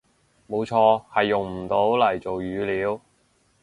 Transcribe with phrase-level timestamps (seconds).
[0.49, 2.99] 冇錯，係用唔到嚟做語料